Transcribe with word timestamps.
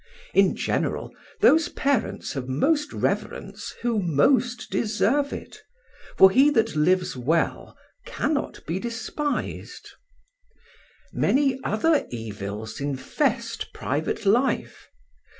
In 0.33 0.55
general, 0.55 1.13
those 1.41 1.69
parents 1.69 2.33
have 2.33 2.47
most 2.49 2.91
reverence 2.91 3.75
who 3.83 3.99
most 3.99 4.71
deserve 4.71 5.31
it, 5.31 5.61
for 6.17 6.31
he 6.31 6.49
that 6.49 6.75
lives 6.75 7.15
well 7.15 7.77
cannot 8.03 8.65
be 8.65 8.79
despised. 8.79 9.89
"Many 11.13 11.59
other 11.63 12.07
evils 12.09 12.81
infest 12.81 13.73
private 13.73 14.25
life. 14.25 14.89